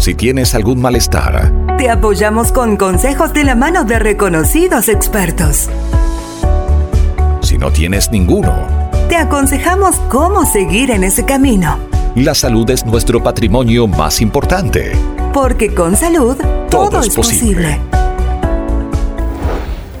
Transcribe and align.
Si 0.00 0.14
tienes 0.14 0.54
algún 0.54 0.80
malestar, 0.80 1.52
te 1.76 1.90
apoyamos 1.90 2.52
con 2.52 2.78
consejos 2.78 3.34
de 3.34 3.44
la 3.44 3.54
mano 3.54 3.84
de 3.84 3.98
reconocidos 3.98 4.88
expertos. 4.88 5.68
Si 7.42 7.58
no 7.58 7.70
tienes 7.70 8.10
ninguno, 8.10 8.66
te 9.10 9.16
aconsejamos 9.16 9.96
cómo 10.08 10.46
seguir 10.46 10.90
en 10.90 11.04
ese 11.04 11.26
camino. 11.26 11.78
La 12.14 12.34
salud 12.34 12.70
es 12.70 12.86
nuestro 12.86 13.22
patrimonio 13.22 13.86
más 13.86 14.22
importante. 14.22 14.92
Porque 15.34 15.74
con 15.74 15.94
salud 15.94 16.38
todo, 16.70 17.00
es 17.00 17.14
posible. 17.14 17.78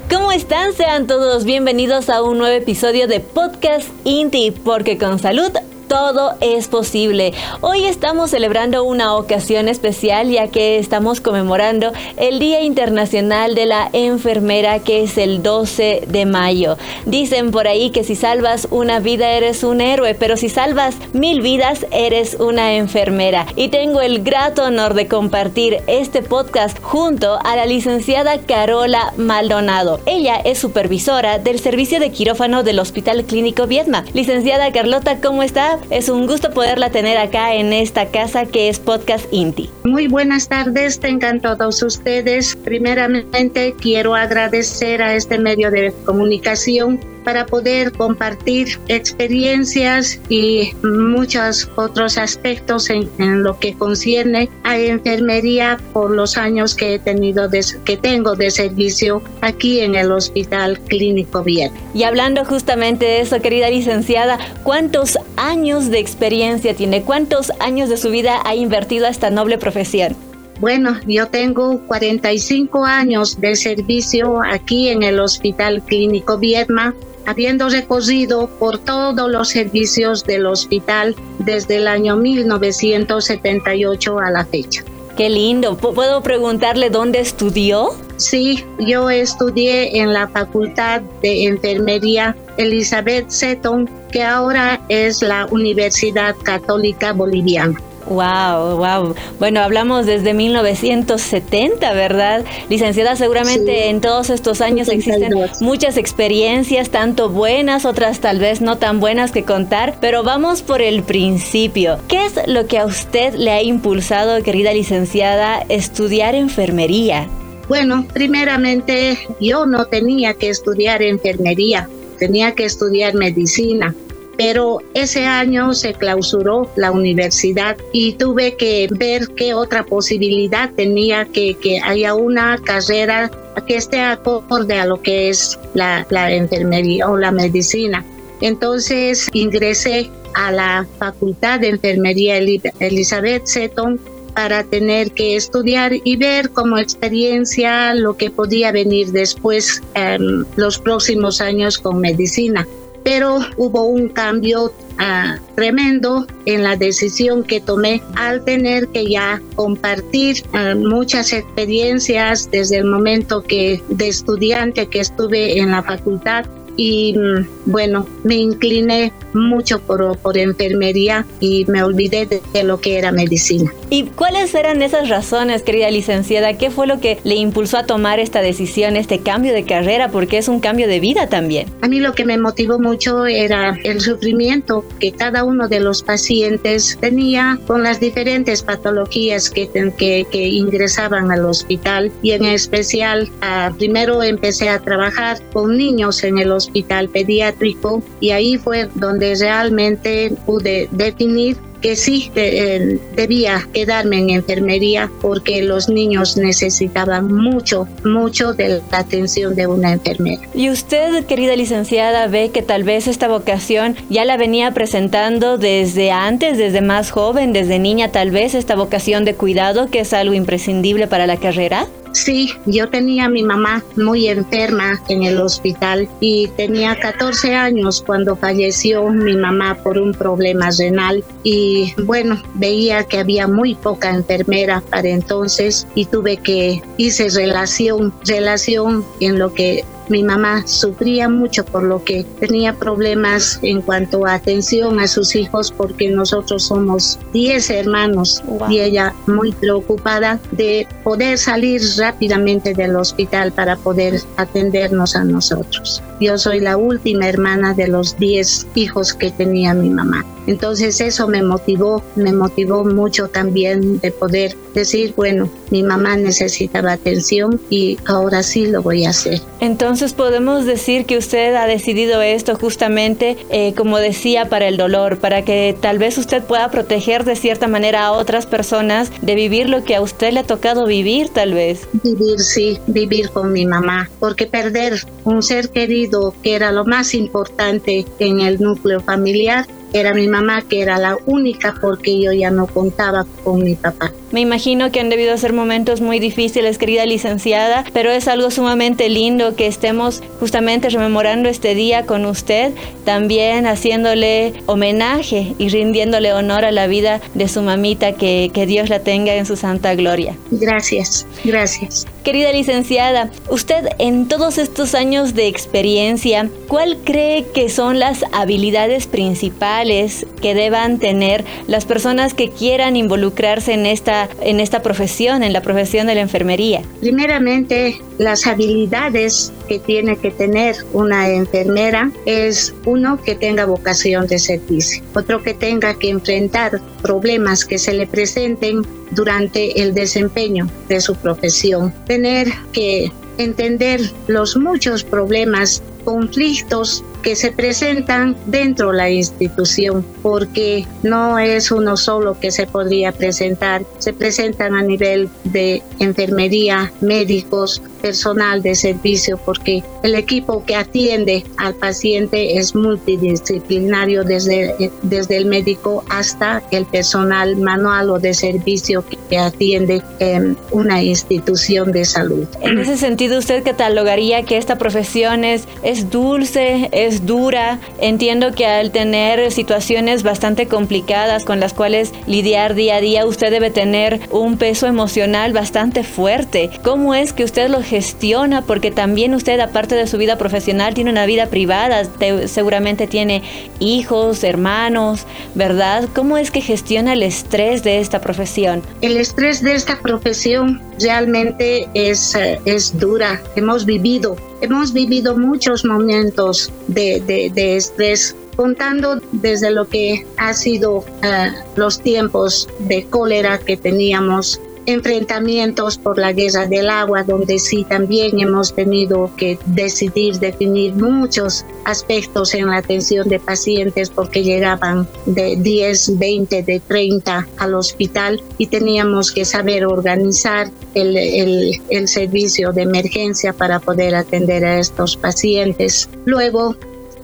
¿Cómo 0.08 0.32
están? 0.32 0.72
Sean 0.72 1.06
todos 1.08 1.44
bienvenidos 1.44 2.08
a 2.08 2.22
un 2.22 2.38
nuevo 2.38 2.56
episodio 2.56 3.06
de 3.06 3.20
Podcast 3.20 3.86
Inti, 4.04 4.50
porque 4.50 4.96
con 4.96 5.18
salud 5.18 5.52
todo 5.90 6.34
es 6.40 6.68
posible. 6.68 7.34
Hoy 7.62 7.84
estamos 7.84 8.30
celebrando 8.30 8.84
una 8.84 9.16
ocasión 9.16 9.66
especial 9.66 10.30
ya 10.30 10.46
que 10.46 10.78
estamos 10.78 11.20
conmemorando 11.20 11.92
el 12.16 12.38
Día 12.38 12.62
Internacional 12.62 13.56
de 13.56 13.66
la 13.66 13.90
Enfermera 13.92 14.78
que 14.78 15.02
es 15.02 15.18
el 15.18 15.42
12 15.42 16.04
de 16.06 16.26
mayo. 16.26 16.78
Dicen 17.06 17.50
por 17.50 17.66
ahí 17.66 17.90
que 17.90 18.04
si 18.04 18.14
salvas 18.14 18.68
una 18.70 19.00
vida 19.00 19.32
eres 19.32 19.64
un 19.64 19.80
héroe, 19.80 20.14
pero 20.14 20.36
si 20.36 20.48
salvas 20.48 20.94
mil 21.12 21.40
vidas 21.40 21.84
eres 21.90 22.36
una 22.38 22.74
enfermera. 22.74 23.46
Y 23.56 23.66
tengo 23.66 24.00
el 24.00 24.22
grato 24.22 24.66
honor 24.66 24.94
de 24.94 25.08
compartir 25.08 25.78
este 25.88 26.22
podcast 26.22 26.78
junto 26.80 27.40
a 27.44 27.56
la 27.56 27.66
licenciada 27.66 28.38
Carola 28.38 29.12
Maldonado. 29.16 29.98
Ella 30.06 30.36
es 30.36 30.60
supervisora 30.60 31.40
del 31.40 31.58
servicio 31.58 31.98
de 31.98 32.12
quirófano 32.12 32.62
del 32.62 32.78
Hospital 32.78 33.24
Clínico 33.24 33.66
Viedma. 33.66 34.04
Licenciada 34.14 34.70
Carlota, 34.70 35.20
¿cómo 35.20 35.42
está? 35.42 35.79
Es 35.88 36.08
un 36.08 36.26
gusto 36.26 36.50
poderla 36.50 36.90
tener 36.90 37.16
acá 37.18 37.54
en 37.54 37.72
esta 37.72 38.06
casa 38.06 38.46
que 38.46 38.68
es 38.68 38.78
Podcast 38.78 39.26
Inti. 39.32 39.70
Muy 39.84 40.06
buenas 40.06 40.48
tardes, 40.48 41.00
tengan 41.00 41.40
todos 41.40 41.82
ustedes. 41.82 42.56
Primeramente 42.56 43.74
quiero 43.80 44.14
agradecer 44.14 45.02
a 45.02 45.14
este 45.14 45.38
medio 45.38 45.70
de 45.70 45.92
comunicación 46.04 47.00
para 47.30 47.46
poder 47.46 47.92
compartir 47.92 48.80
experiencias 48.88 50.18
y 50.28 50.72
muchos 50.82 51.70
otros 51.76 52.18
aspectos 52.18 52.90
en, 52.90 53.08
lo 53.44 53.56
que 53.56 53.72
concierne 53.74 54.50
a 54.64 54.76
enfermería 54.76 55.78
por 55.92 56.10
los 56.10 56.36
años 56.36 56.74
que 56.74 56.94
he 56.94 56.98
tenido 56.98 57.48
que 57.84 57.96
tengo 57.96 58.34
de 58.34 58.50
servicio 58.50 59.22
aquí 59.42 59.78
en 59.78 59.94
el 59.94 60.10
Hospital 60.10 60.80
Clínico 60.80 61.44
Bien. 61.44 61.70
Y 61.94 62.02
hablando 62.02 62.44
justamente 62.44 63.04
de 63.04 63.20
eso, 63.20 63.40
querida 63.40 63.70
licenciada, 63.70 64.36
¿cuántos 64.64 65.16
años 65.36 65.88
de 65.88 66.00
experiencia 66.00 66.74
tiene? 66.74 67.02
¿Cuántos 67.02 67.52
años 67.60 67.88
de 67.88 67.96
su 67.96 68.10
vida 68.10 68.40
ha 68.44 68.56
invertido 68.56 69.06
a 69.06 69.10
esta 69.10 69.30
noble 69.30 69.56
profesión? 69.56 70.16
Bueno, 70.58 70.98
yo 71.06 71.28
tengo 71.28 71.80
45 71.86 72.84
años 72.84 73.40
de 73.40 73.54
servicio 73.54 74.42
aquí 74.42 74.88
en 74.88 75.04
el 75.04 75.20
Hospital 75.20 75.80
Clínico 75.82 76.36
Viedma 76.36 76.92
habiendo 77.26 77.68
recorrido 77.68 78.48
por 78.58 78.78
todos 78.78 79.30
los 79.30 79.48
servicios 79.48 80.24
del 80.24 80.46
hospital 80.46 81.14
desde 81.38 81.76
el 81.76 81.88
año 81.88 82.16
1978 82.16 84.18
a 84.18 84.30
la 84.30 84.44
fecha. 84.44 84.82
Qué 85.16 85.28
lindo. 85.28 85.76
¿Puedo 85.76 86.22
preguntarle 86.22 86.88
dónde 86.88 87.20
estudió? 87.20 87.90
Sí, 88.16 88.64
yo 88.78 89.10
estudié 89.10 90.00
en 90.00 90.12
la 90.12 90.28
Facultad 90.28 91.02
de 91.20 91.44
Enfermería 91.44 92.36
Elizabeth 92.56 93.28
Seton, 93.28 93.90
que 94.12 94.22
ahora 94.22 94.80
es 94.88 95.20
la 95.20 95.46
Universidad 95.50 96.34
Católica 96.42 97.12
Boliviana. 97.12 97.78
Wow, 98.06 98.76
wow. 98.76 99.14
Bueno, 99.38 99.60
hablamos 99.60 100.06
desde 100.06 100.34
1970, 100.34 101.92
¿verdad? 101.92 102.44
Licenciada, 102.68 103.14
seguramente 103.16 103.88
en 103.88 104.00
todos 104.00 104.30
estos 104.30 104.60
años 104.60 104.88
existen 104.88 105.32
muchas 105.60 105.96
experiencias, 105.96 106.90
tanto 106.90 107.28
buenas, 107.28 107.84
otras 107.84 108.20
tal 108.20 108.38
vez 108.38 108.60
no 108.60 108.78
tan 108.78 109.00
buenas 109.00 109.32
que 109.32 109.44
contar, 109.44 109.96
pero 110.00 110.22
vamos 110.22 110.62
por 110.62 110.82
el 110.82 111.02
principio. 111.02 111.98
¿Qué 112.08 112.26
es 112.26 112.34
lo 112.46 112.66
que 112.66 112.78
a 112.78 112.86
usted 112.86 113.34
le 113.34 113.50
ha 113.50 113.62
impulsado, 113.62 114.42
querida 114.42 114.72
licenciada, 114.72 115.64
estudiar 115.68 116.34
enfermería? 116.34 117.28
Bueno, 117.68 118.06
primeramente 118.12 119.18
yo 119.40 119.66
no 119.66 119.84
tenía 119.84 120.34
que 120.34 120.48
estudiar 120.48 121.02
enfermería, 121.02 121.88
tenía 122.18 122.52
que 122.54 122.64
estudiar 122.64 123.14
medicina 123.14 123.94
pero 124.40 124.78
ese 124.94 125.26
año 125.26 125.74
se 125.74 125.92
clausuró 125.92 126.66
la 126.74 126.92
universidad 126.92 127.76
y 127.92 128.14
tuve 128.14 128.56
que 128.56 128.88
ver 128.90 129.28
qué 129.36 129.52
otra 129.52 129.84
posibilidad 129.84 130.70
tenía 130.74 131.26
que, 131.26 131.78
haya 131.84 132.14
una 132.14 132.56
carrera 132.56 133.30
que 133.66 133.76
esté 133.76 134.00
acorde 134.00 134.78
a 134.78 134.86
lo 134.86 135.02
que 135.02 135.28
es 135.28 135.58
la, 135.74 136.06
enfermería 136.32 137.06
o 137.10 137.18
la 137.18 137.32
medicina. 137.32 138.02
Entonces 138.40 139.28
ingresé 139.34 140.10
a 140.32 140.50
la 140.50 140.86
Facultad 140.98 141.60
de 141.60 141.68
Enfermería 141.68 142.38
Elizabeth 142.38 143.44
Seton 143.44 144.00
para 144.34 144.64
tener 144.64 145.10
que 145.10 145.36
estudiar 145.36 145.92
y 146.02 146.16
ver 146.16 146.48
como 146.48 146.78
experiencia 146.78 147.92
lo 147.94 148.16
que 148.16 148.30
podía 148.30 148.72
venir 148.72 149.08
después 149.12 149.82
en 149.92 150.46
los 150.56 150.78
próximos 150.78 151.42
años 151.42 151.78
con 151.78 152.00
medicina 152.00 152.66
pero 153.02 153.38
hubo 153.56 153.84
un 153.84 154.08
cambio 154.08 154.72
ah, 154.98 155.38
tremendo 155.54 156.26
en 156.46 156.62
la 156.62 156.76
decisión 156.76 157.42
que 157.42 157.60
tomé 157.60 158.02
al 158.16 158.44
tener 158.44 158.88
que 158.88 159.08
ya 159.08 159.40
compartir 159.54 160.42
ah, 160.52 160.74
muchas 160.74 161.32
experiencias 161.32 162.50
desde 162.50 162.78
el 162.78 162.84
momento 162.84 163.42
que 163.42 163.82
de 163.88 164.08
estudiante 164.08 164.86
que 164.86 165.00
estuve 165.00 165.58
en 165.58 165.70
la 165.70 165.82
facultad 165.82 166.46
y 166.76 167.14
mm, 167.16 167.70
bueno, 167.70 168.06
me 168.24 168.36
incliné 168.36 169.12
mucho 169.32 169.80
por, 169.80 170.16
por 170.18 170.36
enfermería 170.38 171.26
y 171.40 171.64
me 171.66 171.82
olvidé 171.82 172.26
de, 172.26 172.62
lo 172.64 172.80
que 172.80 172.98
era 172.98 173.12
medicina. 173.12 173.72
¿Y 173.88 174.04
cuáles 174.04 174.54
eran 174.54 174.82
esas 174.82 175.08
razones, 175.08 175.62
querida 175.62 175.90
licenciada? 175.90 176.58
¿Qué 176.58 176.70
fue 176.70 176.86
lo 176.86 177.00
que 177.00 177.18
le 177.24 177.36
impulsó 177.36 177.78
a 177.78 177.86
tomar 177.86 178.20
esta 178.20 178.40
decisión, 178.42 178.96
este 178.96 179.20
cambio 179.20 179.52
de 179.52 179.64
carrera? 179.64 180.10
Porque 180.10 180.38
es 180.38 180.48
un 180.48 180.60
cambio 180.60 180.88
de 180.88 181.00
vida 181.00 181.28
también. 181.28 181.68
A 181.80 181.88
mí 181.88 182.00
lo 182.00 182.12
que 182.12 182.24
me 182.24 182.38
motivó 182.38 182.78
mucho 182.78 183.26
era 183.26 183.78
el 183.84 184.00
sufrimiento 184.00 184.84
que 184.98 185.12
cada 185.12 185.44
uno 185.44 185.68
de 185.68 185.80
los 185.80 186.02
pacientes 186.02 186.98
tenía 187.00 187.58
con 187.66 187.82
las 187.82 188.00
diferentes 188.00 188.62
patologías 188.62 189.50
que, 189.50 189.68
que, 189.96 190.26
que 190.30 190.48
ingresaban 190.48 191.30
al 191.30 191.44
hospital 191.44 192.12
y 192.22 192.32
en 192.32 192.44
especial 192.44 193.30
ah, 193.40 193.72
primero 193.78 194.22
empecé 194.22 194.68
a 194.68 194.80
trabajar 194.80 195.38
con 195.52 195.76
niños 195.76 196.22
en 196.24 196.38
el 196.38 196.52
hospital 196.52 197.08
pediátrico 197.08 198.02
y 198.20 198.30
ahí 198.30 198.58
fue 198.58 198.88
donde 198.94 199.34
realmente 199.34 200.32
pude 200.46 200.88
definir 200.92 201.56
que 201.80 201.96
sí 201.96 202.30
eh, 202.34 202.98
debía 203.16 203.66
quedarme 203.72 204.18
en 204.18 204.30
enfermería 204.30 205.10
porque 205.20 205.62
los 205.62 205.88
niños 205.88 206.36
necesitaban 206.36 207.32
mucho, 207.32 207.88
mucho 208.04 208.52
de 208.52 208.82
la 208.90 208.98
atención 208.98 209.54
de 209.54 209.66
una 209.66 209.92
enfermera. 209.92 210.42
¿Y 210.54 210.70
usted, 210.70 211.24
querida 211.24 211.56
licenciada, 211.56 212.26
ve 212.26 212.50
que 212.50 212.62
tal 212.62 212.84
vez 212.84 213.06
esta 213.06 213.28
vocación 213.28 213.96
ya 214.08 214.24
la 214.24 214.36
venía 214.36 214.72
presentando 214.72 215.58
desde 215.58 216.10
antes, 216.10 216.58
desde 216.58 216.80
más 216.80 217.10
joven, 217.10 217.52
desde 217.52 217.78
niña 217.78 218.12
tal 218.12 218.30
vez, 218.30 218.54
esta 218.54 218.76
vocación 218.76 219.24
de 219.24 219.34
cuidado 219.34 219.88
que 219.88 220.00
es 220.00 220.12
algo 220.12 220.34
imprescindible 220.34 221.06
para 221.06 221.26
la 221.26 221.36
carrera? 221.38 221.86
Sí, 222.12 222.52
yo 222.66 222.88
tenía 222.88 223.26
a 223.26 223.28
mi 223.28 223.42
mamá 223.42 223.84
muy 223.96 224.28
enferma 224.28 225.00
en 225.08 225.22
el 225.22 225.40
hospital 225.40 226.08
y 226.20 226.48
tenía 226.56 226.98
14 226.98 227.54
años 227.54 228.02
cuando 228.04 228.36
falleció 228.36 229.08
mi 229.10 229.36
mamá 229.36 229.76
por 229.82 229.98
un 229.98 230.12
problema 230.12 230.70
renal. 230.76 231.24
Y 231.44 231.94
bueno, 232.04 232.42
veía 232.54 233.04
que 233.04 233.18
había 233.18 233.46
muy 233.46 233.74
poca 233.74 234.10
enfermera 234.10 234.82
para 234.90 235.08
entonces 235.08 235.86
y 235.94 236.06
tuve 236.06 236.36
que 236.38 236.82
hice 236.96 237.28
relación, 237.28 238.12
relación 238.24 239.04
en 239.20 239.38
lo 239.38 239.54
que 239.54 239.84
mi 240.10 240.24
mamá 240.24 240.66
sufría 240.66 241.28
mucho 241.28 241.64
por 241.64 241.84
lo 241.84 242.04
que 242.04 242.24
tenía 242.40 242.74
problemas 242.74 243.58
en 243.62 243.80
cuanto 243.80 244.26
a 244.26 244.34
atención 244.34 244.98
a 244.98 245.06
sus 245.06 245.36
hijos 245.36 245.72
porque 245.72 246.08
nosotros 246.08 246.64
somos 246.64 247.18
10 247.32 247.70
hermanos 247.70 248.42
y 248.68 248.80
ella 248.80 249.14
muy 249.26 249.52
preocupada 249.52 250.40
de 250.50 250.86
poder 251.04 251.38
salir 251.38 251.80
rápidamente 251.96 252.74
del 252.74 252.96
hospital 252.96 253.52
para 253.52 253.76
poder 253.76 254.20
atendernos 254.36 255.14
a 255.14 255.24
nosotros. 255.24 256.02
Yo 256.20 256.36
soy 256.36 256.60
la 256.60 256.76
última 256.76 257.28
hermana 257.28 257.72
de 257.72 257.88
los 257.88 258.18
10 258.18 258.66
hijos 258.74 259.14
que 259.14 259.30
tenía 259.30 259.72
mi 259.72 259.88
mamá. 259.88 260.24
Entonces 260.46 261.00
eso 261.00 261.28
me 261.28 261.42
motivó, 261.42 262.02
me 262.16 262.32
motivó 262.32 262.84
mucho 262.84 263.28
también 263.28 264.00
de 264.00 264.10
poder 264.10 264.56
decir, 264.74 265.14
bueno, 265.16 265.48
mi 265.70 265.82
mamá 265.82 266.16
necesitaba 266.16 266.92
atención 266.92 267.60
y 267.70 267.98
ahora 268.06 268.42
sí 268.42 268.66
lo 268.66 268.82
voy 268.82 269.04
a 269.04 269.10
hacer. 269.10 269.40
Entonces 269.60 269.99
Entonces 270.00 270.16
podemos 270.16 270.64
decir 270.64 271.04
que 271.04 271.18
usted 271.18 271.54
ha 271.54 271.66
decidido 271.66 272.22
esto 272.22 272.56
justamente, 272.56 273.36
eh, 273.50 273.74
como 273.76 273.98
decía, 273.98 274.48
para 274.48 274.66
el 274.66 274.78
dolor, 274.78 275.18
para 275.18 275.44
que 275.44 275.76
tal 275.78 275.98
vez 275.98 276.16
usted 276.16 276.42
pueda 276.42 276.70
proteger 276.70 277.24
de 277.24 277.36
cierta 277.36 277.68
manera 277.68 278.06
a 278.06 278.12
otras 278.12 278.46
personas 278.46 279.12
de 279.20 279.34
vivir 279.34 279.68
lo 279.68 279.84
que 279.84 279.94
a 279.94 280.00
usted 280.00 280.32
le 280.32 280.40
ha 280.40 280.44
tocado 280.44 280.86
vivir, 280.86 281.28
tal 281.28 281.52
vez. 281.52 281.86
Vivir, 282.02 282.40
sí, 282.40 282.78
vivir 282.86 283.28
con 283.28 283.52
mi 283.52 283.66
mamá, 283.66 284.08
porque 284.20 284.46
perder 284.46 285.04
un 285.24 285.42
ser 285.42 285.68
querido 285.68 286.32
que 286.42 286.54
era 286.54 286.72
lo 286.72 286.86
más 286.86 287.12
importante 287.12 288.06
en 288.20 288.40
el 288.40 288.58
núcleo 288.58 289.00
familiar 289.00 289.66
era 289.92 290.14
mi 290.14 290.28
mamá 290.28 290.62
que 290.62 290.80
era 290.80 290.98
la 290.98 291.16
única 291.26 291.74
porque 291.80 292.20
yo 292.20 292.32
ya 292.32 292.50
no 292.50 292.66
contaba 292.66 293.26
con 293.44 293.62
mi 293.62 293.74
papá. 293.74 294.12
Me 294.32 294.40
imagino 294.40 294.92
que 294.92 295.00
han 295.00 295.10
debido 295.10 295.36
ser 295.36 295.52
momentos 295.52 296.00
muy 296.00 296.20
difíciles, 296.20 296.78
querida 296.78 297.04
licenciada, 297.04 297.84
pero 297.92 298.10
es 298.10 298.28
algo 298.28 298.50
sumamente 298.50 299.08
lindo 299.08 299.56
que 299.56 299.66
estemos 299.66 300.22
justamente 300.38 300.88
rememorando 300.88 301.48
este 301.48 301.74
día 301.74 302.06
con 302.06 302.24
usted, 302.24 302.72
también 303.04 303.66
haciéndole 303.66 304.52
homenaje 304.66 305.54
y 305.58 305.68
rindiéndole 305.68 306.32
honor 306.32 306.64
a 306.64 306.70
la 306.70 306.86
vida 306.86 307.20
de 307.34 307.48
su 307.48 307.62
mamita, 307.62 308.12
que, 308.12 308.50
que 308.54 308.66
Dios 308.66 308.88
la 308.88 309.00
tenga 309.00 309.34
en 309.34 309.46
su 309.46 309.56
santa 309.56 309.94
gloria. 309.96 310.36
Gracias, 310.52 311.26
gracias. 311.44 312.06
Querida 312.24 312.52
licenciada, 312.52 313.30
usted 313.48 313.86
en 313.98 314.28
todos 314.28 314.58
estos 314.58 314.94
años 314.94 315.34
de 315.34 315.46
experiencia, 315.46 316.50
¿cuál 316.68 316.98
cree 317.02 317.46
que 317.54 317.70
son 317.70 317.98
las 317.98 318.24
habilidades 318.32 319.06
principales 319.06 320.26
que 320.42 320.54
deban 320.54 320.98
tener 320.98 321.44
las 321.66 321.86
personas 321.86 322.34
que 322.34 322.50
quieran 322.50 322.96
involucrarse 322.96 323.72
en 323.72 323.86
esta 323.86 324.28
en 324.42 324.60
esta 324.60 324.82
profesión, 324.82 325.42
en 325.42 325.54
la 325.54 325.62
profesión 325.62 326.06
de 326.06 326.14
la 326.14 326.20
enfermería? 326.20 326.82
Primeramente, 327.00 328.00
las 328.20 328.46
habilidades 328.46 329.50
que 329.66 329.78
tiene 329.78 330.14
que 330.14 330.30
tener 330.30 330.76
una 330.92 331.30
enfermera 331.30 332.12
es 332.26 332.74
uno 332.84 333.18
que 333.22 333.34
tenga 333.34 333.64
vocación 333.64 334.26
de 334.26 334.38
servicio, 334.38 335.02
otro 335.14 335.42
que 335.42 335.54
tenga 335.54 335.94
que 335.94 336.10
enfrentar 336.10 336.82
problemas 337.00 337.64
que 337.64 337.78
se 337.78 337.94
le 337.94 338.06
presenten 338.06 338.82
durante 339.12 339.80
el 339.80 339.94
desempeño 339.94 340.68
de 340.90 341.00
su 341.00 341.14
profesión, 341.16 341.94
tener 342.06 342.48
que 342.74 343.10
entender 343.38 344.02
los 344.26 344.54
muchos 344.54 345.02
problemas, 345.02 345.82
conflictos 346.04 347.02
que 347.22 347.36
se 347.36 347.52
presentan 347.52 348.36
dentro 348.46 348.90
de 348.90 348.96
la 348.96 349.10
institución, 349.10 350.04
porque 350.22 350.86
no 351.02 351.38
es 351.38 351.70
uno 351.70 351.96
solo 351.96 352.38
que 352.38 352.50
se 352.50 352.66
podría 352.66 353.12
presentar, 353.12 353.84
se 353.98 354.12
presentan 354.12 354.74
a 354.74 354.82
nivel 354.82 355.28
de 355.44 355.82
enfermería, 355.98 356.92
médicos, 357.00 357.82
personal 358.00 358.62
de 358.62 358.74
servicio, 358.74 359.38
porque 359.44 359.84
el 360.02 360.14
equipo 360.14 360.64
que 360.64 360.74
atiende 360.74 361.44
al 361.58 361.74
paciente 361.74 362.56
es 362.56 362.74
multidisciplinario 362.74 364.24
desde, 364.24 364.90
desde 365.02 365.36
el 365.36 365.46
médico 365.46 366.04
hasta 366.08 366.62
el 366.70 366.86
personal 366.86 367.56
manual 367.56 368.10
o 368.10 368.18
de 368.18 368.32
servicio 368.32 369.04
que 369.28 369.38
atiende 369.38 370.02
en 370.18 370.56
una 370.70 371.02
institución 371.02 371.92
de 371.92 372.04
salud. 372.04 372.46
En 372.62 372.78
ese 372.78 372.96
sentido, 372.96 373.38
¿usted 373.38 373.62
catalogaría 373.62 374.42
que 374.42 374.56
esta 374.56 374.78
profesión 374.78 375.44
es, 375.44 375.64
es 375.82 376.10
dulce, 376.10 376.88
es 376.92 377.10
es 377.10 377.26
dura. 377.26 377.80
Entiendo 378.00 378.52
que 378.52 378.66
al 378.66 378.92
tener 378.92 379.50
situaciones 379.50 380.22
bastante 380.22 380.66
complicadas 380.66 381.44
con 381.44 381.58
las 381.58 381.74
cuales 381.74 382.12
lidiar 382.26 382.74
día 382.74 382.96
a 382.96 383.00
día, 383.00 383.26
usted 383.26 383.50
debe 383.50 383.70
tener 383.70 384.20
un 384.30 384.56
peso 384.56 384.86
emocional 384.86 385.52
bastante 385.52 386.04
fuerte. 386.04 386.70
¿Cómo 386.82 387.14
es 387.14 387.32
que 387.32 387.44
usted 387.44 387.68
lo 387.68 387.82
gestiona? 387.90 388.62
Porque 388.62 388.90
también 388.92 389.34
usted, 389.34 389.58
aparte 389.58 389.96
de 389.96 390.06
su 390.06 390.16
vida 390.16 390.38
profesional, 390.38 390.94
tiene 390.94 391.10
una 391.10 391.26
vida 391.26 391.46
privada. 391.46 392.04
seguramente 392.46 393.06
tiene 393.06 393.42
hijos, 393.80 394.44
hermanos, 394.44 395.26
¿verdad? 395.54 396.08
¿Cómo 396.14 396.38
es 396.38 396.50
que 396.50 396.60
gestiona 396.60 397.14
el 397.14 397.22
estrés 397.22 397.82
de 397.82 397.98
esta 397.98 398.20
profesión? 398.20 398.82
El 399.00 399.16
estrés 399.16 399.60
de 399.62 399.74
esta 399.74 399.98
profesión 400.00 400.80
realmente 401.00 401.88
es, 401.94 402.34
eh, 402.36 402.60
es 402.64 402.96
dura. 402.96 403.42
Hemos 403.56 403.84
vivido, 403.84 404.36
hemos 404.60 404.92
vivido 404.92 405.36
muchos 405.36 405.84
momentos 405.84 406.72
de, 406.86 407.52
estrés 407.76 408.36
contando 408.56 409.20
desde 409.32 409.70
lo 409.72 409.88
que 409.88 410.24
ha 410.36 410.52
sido 410.54 411.04
eh, 411.22 411.52
los 411.76 412.00
tiempos 412.00 412.68
de 412.80 413.04
cólera 413.06 413.58
que 413.58 413.76
teníamos 413.76 414.60
enfrentamientos 414.86 415.98
por 415.98 416.18
la 416.18 416.32
guerra 416.32 416.66
del 416.66 416.90
agua, 416.90 417.22
donde 417.22 417.58
sí 417.58 417.84
también 417.84 418.40
hemos 418.40 418.74
tenido 418.74 419.30
que 419.36 419.58
decidir 419.66 420.38
definir 420.38 420.94
muchos 420.94 421.64
aspectos 421.84 422.54
en 422.54 422.68
la 422.68 422.78
atención 422.78 423.28
de 423.28 423.38
pacientes 423.38 424.10
porque 424.10 424.42
llegaban 424.42 425.06
de 425.26 425.56
10, 425.56 426.18
20, 426.18 426.62
de 426.62 426.80
30 426.80 427.48
al 427.58 427.74
hospital 427.74 428.42
y 428.58 428.66
teníamos 428.66 429.32
que 429.32 429.44
saber 429.44 429.86
organizar 429.86 430.70
el, 430.94 431.16
el, 431.16 431.80
el 431.88 432.08
servicio 432.08 432.72
de 432.72 432.82
emergencia 432.82 433.52
para 433.52 433.80
poder 433.80 434.14
atender 434.14 434.64
a 434.64 434.78
estos 434.78 435.16
pacientes. 435.16 436.08
Luego, 436.24 436.76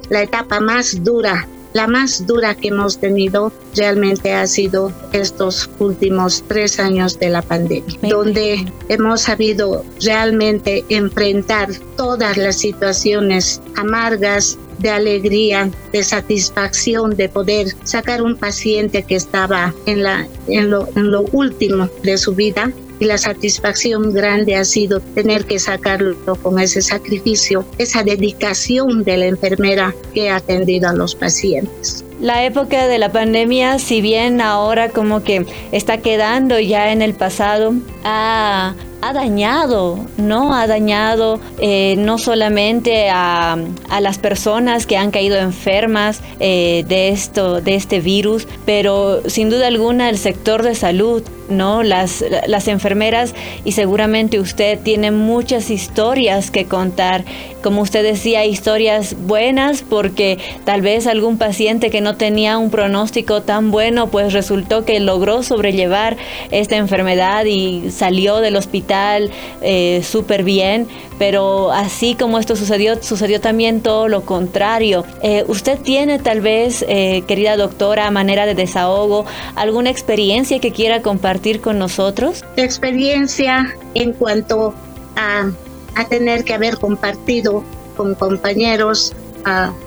la 0.08 0.23
etapa 0.23 0.61
más 0.61 1.03
dura 1.03 1.49
la 1.76 1.87
más 1.87 2.26
dura 2.26 2.55
que 2.55 2.69
hemos 2.69 2.99
tenido 2.99 3.52
realmente 3.75 4.32
ha 4.32 4.46
sido 4.46 4.90
estos 5.12 5.69
últimos 5.78 6.43
tres 6.49 6.81
años 6.81 7.19
de 7.19 7.28
la 7.28 7.43
pandemia, 7.43 7.99
donde 8.00 8.64
hemos 8.88 9.20
sabido 9.20 9.84
realmente 10.02 10.87
enfrentar 10.88 11.69
todas 11.99 12.38
las 12.38 12.56
situaciones 12.56 13.61
amargas 13.76 14.56
de 14.78 14.88
alegría, 14.88 15.70
de 15.93 16.02
satisfacción 16.02 17.14
de 17.14 17.28
poder 17.28 17.67
sacar 17.84 18.22
un 18.22 18.37
paciente 18.37 19.02
que 19.02 19.17
estaba 19.17 19.75
en, 19.84 20.02
la, 20.02 20.26
en, 20.49 20.70
lo, 20.70 20.88
en 20.96 21.11
lo 21.11 21.22
último 21.32 21.90
de 22.02 22.17
su 22.17 22.34
vida 22.34 22.72
y 22.98 23.04
la 23.04 23.19
satisfacción 23.19 24.12
grande 24.12 24.56
ha 24.56 24.64
sido 24.64 25.00
tener 25.00 25.44
que 25.44 25.58
sacarlo 25.58 26.16
con 26.43 26.58
ese 26.58 26.82
sacrificio, 26.82 27.64
esa 27.78 28.02
dedicación 28.02 29.04
de 29.04 29.16
la 29.16 29.26
enfermera 29.26 29.94
que 30.14 30.31
ha 30.31 30.37
atendido 30.37 30.88
a 30.88 30.93
los 30.93 31.14
pacientes. 31.14 32.04
La 32.20 32.44
época 32.44 32.87
de 32.87 32.98
la 32.98 33.12
pandemia, 33.12 33.78
si 33.78 34.00
bien 34.00 34.40
ahora 34.40 34.88
como 34.88 35.22
que 35.22 35.44
está 35.70 35.98
quedando 35.98 36.58
ya 36.58 36.90
en 36.90 37.02
el 37.02 37.12
pasado, 37.12 37.75
ha, 38.04 38.75
ha 39.02 39.12
dañado, 39.12 39.98
¿no? 40.16 40.54
Ha 40.54 40.66
dañado 40.66 41.38
eh, 41.58 41.94
no 41.98 42.16
solamente 42.16 43.10
a, 43.10 43.58
a, 43.90 44.00
las 44.00 44.19
personas 44.19 44.87
que 44.87 44.96
han 44.96 45.10
caído 45.10 45.37
enfermas 45.37 46.22
eh, 46.40 46.84
de, 46.88 47.10
esto, 47.10 47.60
de 47.60 47.75
este 47.75 48.00
virus, 48.00 48.48
pero 48.64 49.20
sin 49.28 49.50
duda 49.50 49.66
alguna 49.66 50.08
el 50.08 50.16
sector 50.16 50.62
de 50.62 50.75
salud 50.75 51.22
¿no? 51.48 51.82
Las, 51.82 52.25
las 52.46 52.69
enfermeras 52.69 53.34
y 53.65 53.72
seguramente 53.72 54.41
usted 54.41 54.79
tiene 54.79 55.10
muchas 55.10 55.70
historias 55.70 56.50
que 56.50 56.67
contar. 56.67 57.24
Como 57.62 57.82
usted 57.82 58.03
decía, 58.03 58.44
historias 58.44 59.17
buenas 59.26 59.82
porque 59.82 60.38
tal 60.65 60.82
vez 60.82 61.06
algún 61.06 61.36
paciente 61.38 61.91
que 61.91 62.00
no 62.00 62.17
tenía 62.17 62.58
un 62.58 62.70
pronóstico 62.70 63.43
tan 63.43 63.70
bueno, 63.70 64.08
pues 64.08 64.32
resultó 64.32 64.84
que 64.84 65.00
logró 65.00 65.43
sobrellevar 65.43 66.17
esta 66.50 66.76
enfermedad 66.76 67.44
y 67.44 67.91
salió 67.91 68.38
del 68.38 68.56
hospital 68.56 69.31
eh, 69.62 70.03
súper 70.05 70.44
bien. 70.44 70.86
Pero 71.19 71.72
así 71.72 72.15
como 72.15 72.38
esto 72.38 72.56
sucedió, 72.56 73.03
sucedió 73.03 73.41
también 73.41 73.81
todo 73.81 74.06
lo 74.06 74.22
contrario. 74.22 75.05
Eh, 75.22 75.44
usted 75.48 75.79
tiene 75.79 76.19
tal 76.19 76.43
vez, 76.43 76.84
eh, 76.88 77.22
querida 77.26 77.56
doctora, 77.56 78.06
a 78.06 78.10
manera 78.10 78.44
de 78.44 78.55
desahogo, 78.55 79.24
alguna 79.55 79.88
experiencia 79.88 80.58
que 80.58 80.72
quiera 80.72 81.00
compartir 81.00 81.35
con 81.60 81.78
nosotros? 81.78 82.44
Experiencia 82.56 83.74
en 83.94 84.12
cuanto 84.12 84.74
a, 85.16 85.50
a 85.94 86.05
tener 86.08 86.44
que 86.44 86.55
haber 86.55 86.78
compartido 86.78 87.62
con 87.96 88.14
compañeros, 88.14 89.14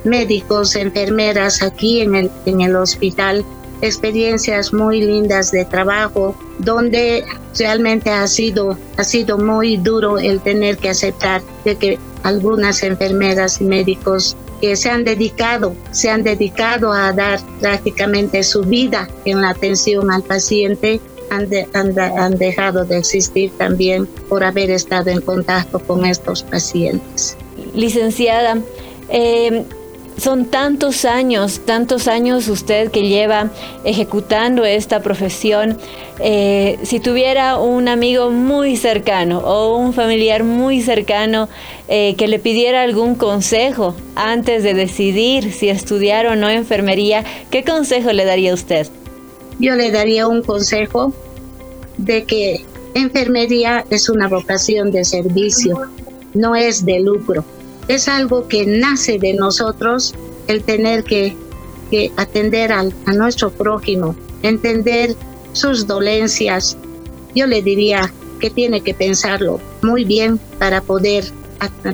médicos, 0.04 0.76
enfermeras 0.76 1.62
aquí 1.62 2.02
en 2.02 2.16
el, 2.16 2.32
en 2.46 2.62
el 2.62 2.76
hospital, 2.76 3.44
experiencias 3.82 4.74
muy 4.74 5.02
lindas 5.02 5.52
de 5.52 5.66
trabajo, 5.66 6.36
donde 6.60 7.26
realmente 7.58 8.10
ha 8.10 8.28
sido, 8.28 8.78
ha 8.98 9.04
sido 9.04 9.38
muy 9.38 9.78
duro 9.78 10.18
el 10.18 10.40
tener 10.42 10.78
que 10.78 10.90
aceptar 10.90 11.42
de 11.66 11.76
que 11.76 12.00
algunas 12.24 12.84
enfermeras 12.84 13.62
y 13.62 13.66
médicos 13.66 14.36
que 14.60 14.76
se 14.76 14.90
han 14.90 15.06
dedicado, 15.06 15.74
se 15.92 16.10
han 16.10 16.24
dedicado 16.24 16.92
a 16.92 17.14
dar 17.14 17.40
prácticamente 17.62 18.44
su 18.44 18.64
vida 18.64 19.08
en 19.24 19.42
la 19.42 19.50
atención 19.52 20.12
al 20.12 20.24
paciente, 20.24 21.00
han, 21.30 22.38
dejado 22.38 22.86
de 22.86 22.98
existir 22.98 23.52
también 23.58 24.06
por 24.28 24.44
haber 24.44 24.72
estado 24.72 25.10
en 25.10 25.22
contacto 25.22 25.80
con 25.80 26.06
estos 26.06 26.44
pacientes. 26.44 27.38
Licenciada, 27.74 28.58
eh, 29.10 29.66
son 30.20 30.46
tantos 30.46 31.06
años, 31.06 31.62
tantos 31.66 32.08
años 32.08 32.48
usted 32.50 32.92
que 32.92 33.08
lleva 33.08 33.50
ejecutando 33.86 34.66
esta 34.66 35.02
profesión. 35.02 35.78
Eh, 36.20 36.78
si 36.84 37.00
tuviera 37.00 37.58
un 37.58 37.88
amigo 37.88 38.30
muy 38.30 38.76
cercano 38.76 39.40
o 39.40 39.78
un 39.78 39.94
familiar 39.94 40.44
muy 40.44 40.82
cercano 40.82 41.48
eh, 41.88 42.16
que 42.18 42.28
le 42.28 42.40
pidiera 42.40 42.84
algún 42.84 43.16
consejo 43.16 43.96
antes 44.16 44.64
de 44.64 44.74
decidir 44.74 45.54
si 45.54 45.70
estudiar 45.70 46.28
o 46.28 46.36
no 46.36 46.50
enfermería, 46.50 47.24
¿qué 47.50 47.64
consejo 47.64 48.12
le 48.12 48.26
daría 48.26 48.54
usted? 48.54 48.88
Yo 49.60 49.76
le 49.76 49.92
daría 49.92 50.28
un 50.28 50.42
consejo 50.42 51.14
de 51.98 52.24
que 52.24 52.66
enfermería 52.94 53.86
es 53.90 54.10
una 54.10 54.28
vocación 54.28 54.92
de 54.92 55.04
servicio, 55.06 55.80
no 56.34 56.56
es 56.56 56.86
de 56.86 57.00
lucro 57.02 57.44
es 57.90 58.08
algo 58.08 58.48
que 58.48 58.66
nace 58.66 59.18
de 59.18 59.34
nosotros 59.34 60.14
el 60.48 60.64
tener 60.64 61.04
que, 61.04 61.36
atender 62.18 62.72
a 62.72 62.84
nuestro 63.14 63.50
prójimo, 63.50 64.16
entender 64.44 65.16
sus 65.54 65.88
dolencias. 65.88 66.78
Yo 67.34 67.48
le 67.48 67.64
diría 67.64 68.14
que 68.40 68.52
tiene 68.52 68.82
que 68.82 68.94
pensarlo 68.94 69.60
muy 69.82 70.06
bien 70.06 70.40
para 70.60 70.82
poder, 70.82 71.26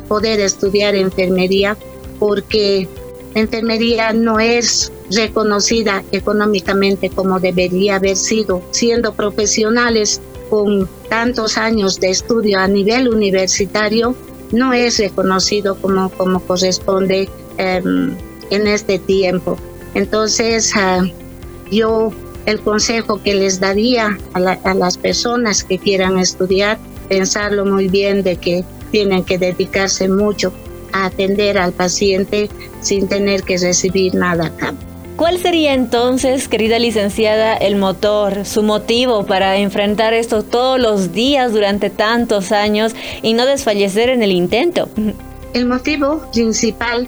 poder 0.10 0.41
estudiar 0.41 0.95
enfermería, 0.95 1.77
porque 2.19 2.89
enfermería 3.36 4.13
no 4.13 4.39
es 4.39 4.92
reconocida 5.12 6.04
económicamente 6.12 7.10
como 7.10 7.39
debería 7.39 7.98
haber 7.98 8.15
sido, 8.15 8.62
siendo 8.72 9.13
profesionales 9.13 10.22
con 10.50 10.89
tantos 11.10 11.58
años 11.58 12.00
de 12.00 12.10
estudio 12.10 12.60
a 12.60 12.68
nivel 12.68 13.10
universitario, 13.10 14.15
no 14.51 14.74
es 14.74 14.98
reconocido 14.98 15.75
como, 15.75 16.10
como 16.10 16.39
corresponde 16.39 17.30
em, 17.58 18.15
en 18.50 18.68
este 18.68 19.00
tiempo. 19.00 19.58
Entonces, 19.94 20.72
ah, 20.75 21.04
yo 21.72 22.12
el 22.46 22.60
consejo 22.62 23.22
que 23.22 23.36
les 23.36 23.60
daría 23.60 24.18
a, 24.34 24.39
a, 24.39 24.74
las 24.74 24.98
personas 24.98 25.63
que 25.63 25.77
quieran 25.80 26.20
estudiar, 26.20 26.77
pensarlo 27.10 27.65
muy 27.65 27.88
bien 27.88 28.24
de 28.24 28.38
que 28.38 28.63
tienen 28.92 29.24
que 29.24 29.38
dedicarse 29.38 30.08
mucho 30.08 30.54
a 30.96 31.06
atender 31.08 31.58
al 31.58 31.74
paciente 31.74 32.50
sin 32.82 33.08
tener 33.08 33.44
que 33.44 33.58
recibir 33.58 34.16
nada 34.16 34.48
a 34.48 34.56
cambio. 34.56 34.88
¿Cuál 35.18 35.38
sería 35.40 35.74
entonces, 35.74 36.48
querida 36.48 36.80
licenciada, 36.80 37.56
el 37.56 37.75
motor, 37.75 38.46
su 38.46 38.64
motivo 38.64 39.25
para 39.25 39.58
enfrentar 39.58 40.14
esto 40.14 40.44
todos 40.44 40.80
los 40.80 41.14
días 41.14 41.54
durante 41.54 41.90
tantos 41.90 42.52
años 42.52 42.94
y 43.22 43.34
no 43.34 43.46
desfallecer 43.46 44.10
en 44.10 44.24
el 44.24 44.32
intento? 44.32 44.90
El 45.54 45.68
motivo 45.68 46.25
principal 46.34 47.08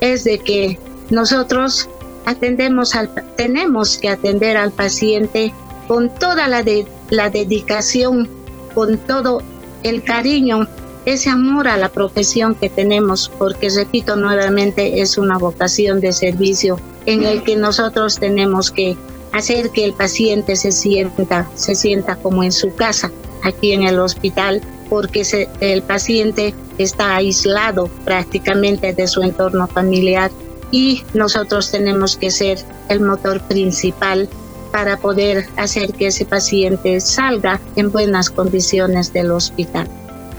es 0.00 0.24
de 0.24 0.38
que 0.38 0.78
nosotros 1.10 1.88
atendemos 2.26 2.94
al, 2.94 3.10
tenemos 3.36 3.98
que 3.98 4.08
atender 4.08 4.56
al 4.56 4.70
paciente 4.70 5.52
con 5.88 6.10
toda 6.10 6.46
la, 6.46 6.64
la 7.10 7.30
dedicación, 7.30 8.28
con 8.74 8.98
todo 8.98 9.42
el 9.82 10.02
cariño, 10.02 10.68
ese 11.12 11.30
amor 11.30 11.68
a 11.68 11.76
la 11.76 11.88
profesión 11.88 12.54
que 12.54 12.68
tenemos, 12.68 13.30
porque 13.38 13.70
repito 13.70 14.16
nuevamente, 14.16 15.00
es 15.00 15.18
una 15.18 15.38
vocación 15.38 16.00
de 16.00 16.12
servicio 16.12 16.78
en 17.06 17.24
el 17.24 17.42
que 17.42 17.56
nosotros 17.56 18.18
tenemos 18.18 18.70
que 18.70 18.96
hacer 19.32 19.70
que 19.70 19.84
el 19.84 19.92
paciente 19.92 20.56
se 20.56 20.72
sienta, 20.72 21.48
se 21.54 21.74
sienta 21.74 22.16
como 22.16 22.42
en 22.42 22.52
su 22.52 22.74
casa, 22.74 23.10
aquí 23.42 23.72
en 23.72 23.84
el 23.84 23.98
hospital, 23.98 24.60
porque 24.88 25.22
el 25.60 25.82
paciente 25.82 26.54
está 26.78 27.16
aislado 27.16 27.88
prácticamente 28.04 28.92
de 28.92 29.06
su 29.06 29.22
entorno 29.22 29.66
familiar 29.66 30.30
y 30.70 31.02
nosotros 31.14 31.70
tenemos 31.70 32.16
que 32.16 32.30
ser 32.30 32.58
el 32.88 33.00
motor 33.00 33.40
principal 33.42 34.28
para 34.72 34.98
poder 34.98 35.46
hacer 35.56 35.92
que 35.92 36.08
ese 36.08 36.24
paciente 36.24 37.00
salga 37.00 37.60
en 37.76 37.90
buenas 37.90 38.30
condiciones 38.30 39.12
del 39.12 39.30
hospital. 39.30 39.88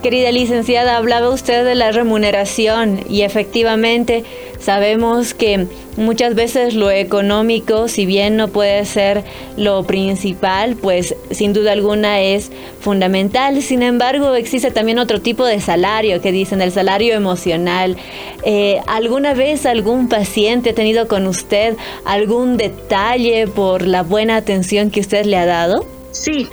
Querida 0.02 0.32
licenciada, 0.32 0.96
hablaba 0.96 1.30
usted 1.30 1.66
de 1.66 1.76
la 1.76 1.92
remuneración 1.92 3.02
y 3.10 3.24
efectivamente 3.24 4.24
sabemos 4.58 5.34
que 5.34 5.68
muchas 5.98 6.36
veces 6.36 6.74
lo 6.74 6.90
económico, 6.90 7.90
si 7.90 8.06
bien 8.06 8.38
no 8.38 8.48
puede 8.48 8.86
ser 8.86 9.26
lo 9.58 9.84
principal, 9.84 10.78
pues 10.78 11.16
sin 11.32 11.52
duda 11.52 11.74
alguna 11.74 12.22
es 12.22 12.50
fundamental. 12.80 13.62
Sin 13.62 13.84
embargo, 13.84 14.36
existe 14.36 14.72
también 14.72 15.00
otro 15.00 15.20
tipo 15.20 15.46
de 15.46 15.60
salario 15.60 16.22
que 16.22 16.32
dicen 16.32 16.62
el 16.62 16.72
salario 16.72 17.14
emocional. 17.14 17.98
Eh, 18.44 18.80
¿Alguna 18.88 19.34
vez 19.34 19.66
algún 19.66 20.08
paciente 20.08 20.70
ha 20.70 20.76
tenido 20.76 21.10
con 21.10 21.28
usted 21.28 21.76
algún 22.06 22.56
detalle 22.56 23.48
por 23.48 23.86
la 23.86 24.04
buena 24.04 24.38
atención 24.38 24.92
que 24.92 25.02
usted 25.02 25.26
le 25.26 25.36
ha 25.36 25.46
dado? 25.46 25.86
Sí, 26.12 26.48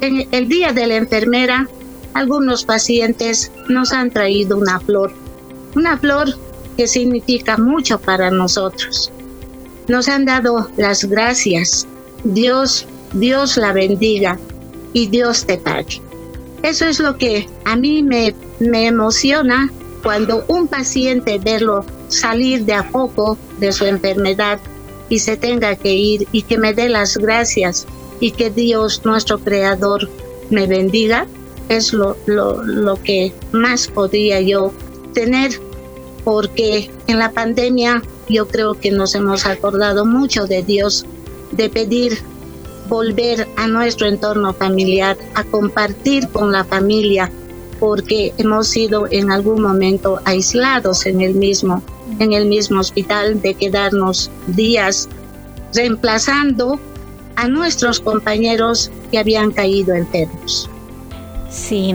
en 0.00 0.26
el 0.32 0.48
día 0.48 0.72
de 0.72 0.88
la 0.88 0.96
enfermera 0.96 1.68
algunos 2.14 2.64
pacientes 2.64 3.50
nos 3.68 3.92
han 3.92 4.10
traído 4.10 4.56
una 4.56 4.80
flor, 4.80 5.12
una 5.74 5.98
flor 5.98 6.28
que 6.76 6.86
significa 6.86 7.56
mucho 7.56 7.98
para 7.98 8.30
nosotros. 8.30 9.10
Nos 9.88 10.08
han 10.08 10.24
dado 10.24 10.68
las 10.76 11.04
gracias. 11.04 11.86
Dios, 12.24 12.86
Dios 13.12 13.56
la 13.56 13.72
bendiga 13.72 14.38
y 14.92 15.06
Dios 15.08 15.46
te 15.46 15.58
pague. 15.58 16.00
Eso 16.62 16.86
es 16.86 17.00
lo 17.00 17.16
que 17.16 17.48
a 17.64 17.76
mí 17.76 18.02
me, 18.02 18.34
me 18.58 18.86
emociona 18.86 19.70
cuando 20.02 20.44
un 20.48 20.68
paciente 20.68 21.38
verlo 21.38 21.84
salir 22.08 22.64
de 22.64 22.74
a 22.74 22.88
poco 22.88 23.38
de 23.58 23.72
su 23.72 23.84
enfermedad 23.84 24.58
y 25.08 25.20
se 25.20 25.36
tenga 25.36 25.76
que 25.76 25.92
ir 25.92 26.26
y 26.32 26.42
que 26.42 26.58
me 26.58 26.74
dé 26.74 26.88
las 26.88 27.16
gracias 27.16 27.86
y 28.20 28.32
que 28.32 28.50
Dios, 28.50 29.02
nuestro 29.04 29.38
Creador, 29.38 30.08
me 30.50 30.66
bendiga 30.66 31.26
es 31.68 31.92
lo, 31.92 32.16
lo, 32.26 32.96
que 33.02 33.32
más 33.52 33.88
podría 33.88 34.40
yo 34.40 34.72
tener, 35.14 35.52
porque 36.24 36.90
en 37.06 37.18
la 37.18 37.32
pandemia 37.32 38.02
yo 38.28 38.48
creo 38.48 38.74
que 38.74 38.90
nos 38.90 39.14
hemos 39.14 39.46
acordado 39.46 40.04
mucho 40.04 40.46
de 40.46 40.62
Dios, 40.62 41.06
de 41.52 41.68
pedir 41.68 42.18
volver 42.88 43.46
a 43.56 43.66
nuestro 43.66 44.06
entorno 44.06 44.52
familiar, 44.54 45.16
a 45.34 45.44
compartir 45.44 46.28
con 46.28 46.52
la 46.52 46.64
familia, 46.64 47.30
porque 47.78 48.32
hemos 48.38 48.68
sido 48.68 49.06
en 49.10 49.30
algún 49.30 49.62
momento 49.62 50.20
aislados 50.24 51.06
en 51.06 51.20
el 51.20 51.34
mismo, 51.34 51.82
en 52.18 52.32
el 52.32 52.46
mismo 52.46 52.80
hospital, 52.80 53.40
de 53.40 53.54
quedarnos 53.54 54.30
días 54.48 55.08
reemplazando 55.74 56.80
a 57.36 57.46
nuestros 57.46 58.00
compañeros 58.00 58.90
que 59.10 59.18
habían 59.18 59.52
caído 59.52 59.94
enfermos. 59.94 60.68
Sí, 61.50 61.94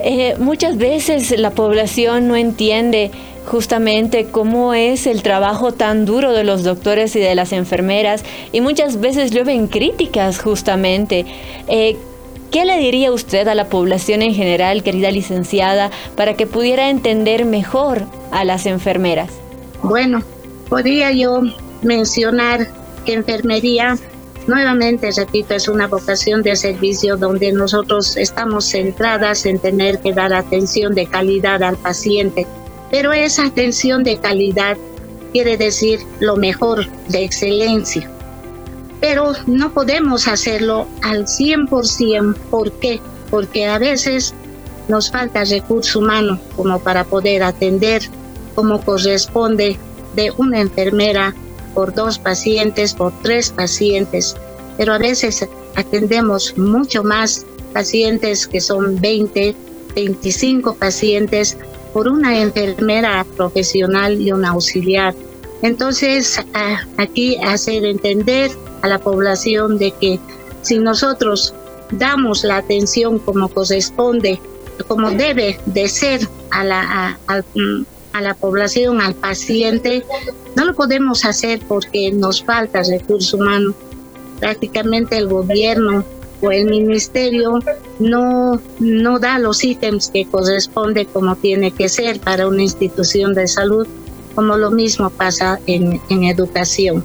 eh, 0.00 0.36
muchas 0.38 0.78
veces 0.78 1.38
la 1.38 1.50
población 1.50 2.28
no 2.28 2.36
entiende 2.36 3.10
justamente 3.46 4.26
cómo 4.26 4.74
es 4.74 5.06
el 5.06 5.22
trabajo 5.22 5.72
tan 5.72 6.04
duro 6.04 6.32
de 6.32 6.44
los 6.44 6.64
doctores 6.64 7.16
y 7.16 7.20
de 7.20 7.34
las 7.34 7.52
enfermeras 7.52 8.22
y 8.52 8.60
muchas 8.60 9.00
veces 9.00 9.30
llueven 9.30 9.66
críticas 9.66 10.38
justamente. 10.38 11.24
Eh, 11.66 11.96
¿Qué 12.50 12.64
le 12.64 12.78
diría 12.78 13.12
usted 13.12 13.46
a 13.48 13.54
la 13.54 13.68
población 13.68 14.22
en 14.22 14.34
general, 14.34 14.82
querida 14.82 15.10
licenciada, 15.10 15.90
para 16.16 16.34
que 16.34 16.46
pudiera 16.46 16.88
entender 16.88 17.44
mejor 17.44 18.04
a 18.30 18.44
las 18.44 18.64
enfermeras? 18.64 19.30
Bueno, 19.82 20.22
podría 20.70 21.12
yo 21.12 21.42
mencionar 21.82 22.68
que 23.04 23.12
enfermería 23.12 23.98
Nuevamente, 24.48 25.10
repito, 25.14 25.54
es 25.54 25.68
una 25.68 25.88
vocación 25.88 26.42
de 26.42 26.56
servicio 26.56 27.18
donde 27.18 27.52
nosotros 27.52 28.16
estamos 28.16 28.64
centradas 28.64 29.44
en 29.44 29.58
tener 29.58 29.98
que 29.98 30.14
dar 30.14 30.32
atención 30.32 30.94
de 30.94 31.06
calidad 31.06 31.62
al 31.62 31.76
paciente, 31.76 32.46
pero 32.90 33.12
esa 33.12 33.44
atención 33.44 34.04
de 34.04 34.16
calidad 34.16 34.78
quiere 35.32 35.58
decir 35.58 36.00
lo 36.20 36.36
mejor, 36.36 36.86
de 37.08 37.24
excelencia. 37.24 38.10
Pero 39.02 39.34
no 39.46 39.70
podemos 39.74 40.26
hacerlo 40.26 40.86
al 41.02 41.26
100%. 41.26 42.34
¿Por 42.50 42.72
qué? 42.72 43.02
Porque 43.30 43.66
a 43.66 43.78
veces 43.78 44.32
nos 44.88 45.10
falta 45.10 45.44
recurso 45.44 45.98
humano 45.98 46.40
como 46.56 46.78
para 46.78 47.04
poder 47.04 47.42
atender 47.42 48.00
como 48.54 48.80
corresponde 48.80 49.78
de 50.16 50.32
una 50.38 50.60
enfermera 50.60 51.34
por 51.68 51.94
dos 51.94 52.18
pacientes, 52.18 52.94
por 52.94 53.12
tres 53.22 53.50
pacientes, 53.50 54.36
pero 54.76 54.94
a 54.94 54.98
veces 54.98 55.46
atendemos 55.76 56.56
mucho 56.56 57.02
más 57.04 57.44
pacientes 57.72 58.46
que 58.46 58.60
son 58.60 59.00
20, 59.00 59.54
25 59.94 60.74
pacientes 60.74 61.56
por 61.92 62.08
una 62.08 62.40
enfermera 62.40 63.24
profesional 63.36 64.20
y 64.20 64.32
un 64.32 64.44
auxiliar. 64.44 65.14
Entonces, 65.62 66.40
aquí 66.96 67.36
hacer 67.36 67.84
entender 67.84 68.50
a 68.82 68.88
la 68.88 68.98
población 68.98 69.78
de 69.78 69.90
que 69.92 70.20
si 70.62 70.78
nosotros 70.78 71.54
damos 71.90 72.44
la 72.44 72.58
atención 72.58 73.18
como 73.18 73.48
corresponde, 73.48 74.40
como 74.86 75.10
debe 75.10 75.58
de 75.66 75.88
ser 75.88 76.20
a 76.50 76.62
la, 76.62 77.18
a, 77.26 77.42
a 78.12 78.20
la 78.20 78.34
población, 78.34 79.00
al 79.00 79.14
paciente, 79.14 80.04
no 80.58 80.64
lo 80.64 80.74
podemos 80.74 81.24
hacer 81.24 81.60
porque 81.68 82.10
nos 82.10 82.42
falta 82.42 82.82
recurso 82.82 83.36
humano. 83.36 83.74
Prácticamente 84.40 85.16
el 85.16 85.28
gobierno 85.28 86.04
o 86.40 86.50
el 86.50 86.66
ministerio 86.66 87.60
no, 88.00 88.60
no 88.80 89.18
da 89.20 89.38
los 89.38 89.62
ítems 89.62 90.08
que 90.08 90.26
corresponde 90.26 91.06
como 91.06 91.36
tiene 91.36 91.70
que 91.70 91.88
ser 91.88 92.18
para 92.18 92.48
una 92.48 92.62
institución 92.62 93.34
de 93.34 93.46
salud, 93.46 93.86
como 94.34 94.56
lo 94.56 94.72
mismo 94.72 95.10
pasa 95.10 95.60
en, 95.66 96.00
en 96.10 96.24
educación. 96.24 97.04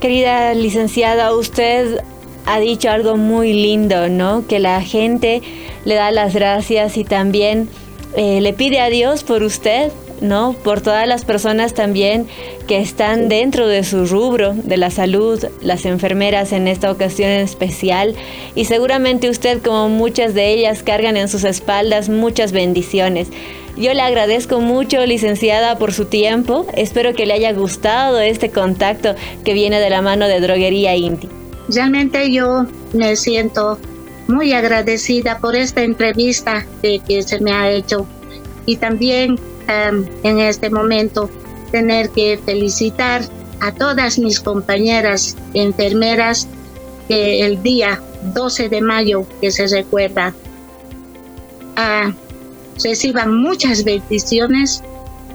Querida 0.00 0.54
licenciada, 0.54 1.34
usted 1.34 2.00
ha 2.46 2.60
dicho 2.60 2.88
algo 2.88 3.18
muy 3.18 3.52
lindo, 3.52 4.08
¿no? 4.08 4.46
Que 4.46 4.58
la 4.58 4.80
gente 4.80 5.42
le 5.84 5.96
da 5.96 6.10
las 6.12 6.32
gracias 6.32 6.96
y 6.96 7.04
también 7.04 7.68
eh, 8.16 8.40
le 8.40 8.54
pide 8.54 8.80
a 8.80 8.88
Dios 8.88 9.22
por 9.22 9.42
usted, 9.42 9.92
¿no? 10.20 10.54
Por 10.64 10.80
todas 10.80 11.06
las 11.06 11.24
personas 11.24 11.74
también 11.74 12.26
que 12.66 12.78
están 12.78 13.28
dentro 13.28 13.66
de 13.66 13.84
su 13.84 14.06
rubro 14.06 14.54
de 14.54 14.76
la 14.76 14.90
salud, 14.90 15.44
las 15.62 15.84
enfermeras 15.84 16.52
en 16.52 16.68
esta 16.68 16.90
ocasión 16.90 17.30
en 17.30 17.40
especial, 17.40 18.14
y 18.54 18.64
seguramente 18.64 19.30
usted 19.30 19.62
como 19.62 19.88
muchas 19.88 20.34
de 20.34 20.50
ellas 20.52 20.82
cargan 20.82 21.16
en 21.16 21.28
sus 21.28 21.44
espaldas 21.44 22.08
muchas 22.08 22.52
bendiciones. 22.52 23.28
Yo 23.76 23.92
le 23.92 24.00
agradezco 24.00 24.60
mucho, 24.60 25.04
licenciada, 25.04 25.76
por 25.76 25.92
su 25.92 26.06
tiempo. 26.06 26.66
Espero 26.74 27.14
que 27.14 27.26
le 27.26 27.34
haya 27.34 27.52
gustado 27.52 28.20
este 28.20 28.50
contacto 28.50 29.14
que 29.44 29.52
viene 29.52 29.80
de 29.80 29.90
la 29.90 30.00
mano 30.00 30.26
de 30.28 30.40
Droguería 30.40 30.96
Inti. 30.96 31.28
Realmente 31.68 32.32
yo 32.32 32.64
me 32.94 33.16
siento 33.16 33.78
muy 34.28 34.54
agradecida 34.54 35.38
por 35.40 35.54
esta 35.54 35.82
entrevista 35.82 36.64
que, 36.80 37.00
que 37.06 37.22
se 37.22 37.38
me 37.40 37.52
ha 37.52 37.70
hecho 37.70 38.06
y 38.64 38.76
también 38.76 39.38
en 39.68 40.38
este 40.38 40.70
momento 40.70 41.30
tener 41.70 42.10
que 42.10 42.38
felicitar 42.44 43.22
a 43.60 43.72
todas 43.72 44.18
mis 44.18 44.40
compañeras 44.40 45.36
enfermeras 45.54 46.46
que 47.08 47.44
el 47.44 47.62
día 47.62 48.00
12 48.34 48.68
de 48.68 48.80
mayo 48.80 49.26
que 49.40 49.50
se 49.50 49.66
recuerda 49.66 50.34
uh, 51.76 52.12
reciban 52.82 53.34
muchas 53.34 53.84
bendiciones 53.84 54.82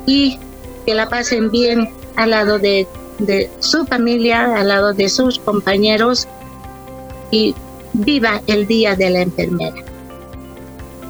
y 0.06 0.38
que 0.86 0.94
la 0.94 1.10
pasen 1.10 1.50
bien 1.52 1.90
al 2.16 2.32
lado 2.32 2.60
de 2.60 2.88
su 3.60 3.86
familia, 3.86 4.56
al 4.56 4.68
lado 4.68 4.94
de 4.94 5.10
sus 5.10 5.40
compañeros 5.40 6.28
y 7.30 7.56
viva 7.94 8.42
el 8.48 8.68
Día 8.68 8.96
de 8.96 9.10
la 9.10 9.22
Enfermera. 9.22 9.91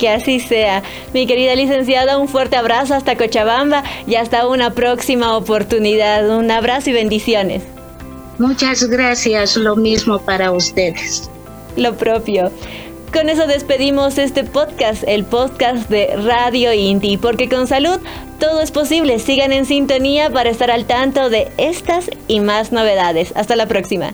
Que 0.01 0.09
así 0.09 0.39
sea. 0.39 0.81
Mi 1.13 1.27
querida 1.27 1.53
licenciada, 1.53 2.17
un 2.17 2.27
fuerte 2.27 2.55
abrazo 2.55 2.95
hasta 2.95 3.15
Cochabamba 3.15 3.83
y 4.07 4.15
hasta 4.15 4.47
una 4.47 4.73
próxima 4.73 5.37
oportunidad. 5.37 6.27
Un 6.35 6.49
abrazo 6.49 6.89
y 6.89 6.93
bendiciones. 6.93 7.61
Muchas 8.39 8.83
gracias, 8.85 9.55
lo 9.57 9.75
mismo 9.75 10.17
para 10.17 10.51
ustedes. 10.51 11.29
Lo 11.77 11.95
propio. 11.95 12.51
Con 13.13 13.29
eso 13.29 13.45
despedimos 13.45 14.17
este 14.17 14.43
podcast, 14.43 15.03
el 15.05 15.23
podcast 15.23 15.87
de 15.87 16.15
Radio 16.15 16.73
Inti, 16.73 17.17
porque 17.17 17.47
con 17.47 17.67
salud 17.67 17.99
todo 18.39 18.59
es 18.61 18.71
posible. 18.71 19.19
Sigan 19.19 19.51
en 19.51 19.65
sintonía 19.65 20.31
para 20.31 20.49
estar 20.49 20.71
al 20.71 20.85
tanto 20.85 21.29
de 21.29 21.51
estas 21.57 22.09
y 22.27 22.39
más 22.39 22.71
novedades. 22.71 23.33
Hasta 23.35 23.55
la 23.55 23.67
próxima. 23.67 24.13